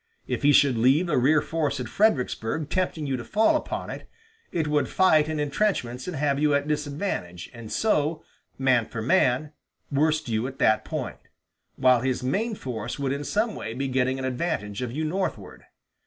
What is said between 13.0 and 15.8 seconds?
in some way be getting an advantage of you northward.